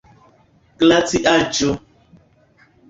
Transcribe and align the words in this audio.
glaciaĵo 0.79 1.71